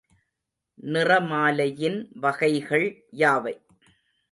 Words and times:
நிறமாலையின் 0.83 1.99
வகைகள் 2.15 2.87
யாவை? 3.13 3.55